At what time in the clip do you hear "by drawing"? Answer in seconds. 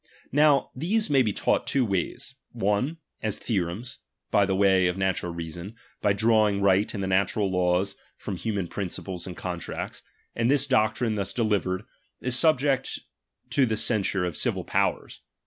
6.01-6.59